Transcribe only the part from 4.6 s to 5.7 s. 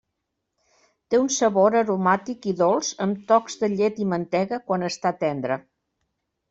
quan està tendre.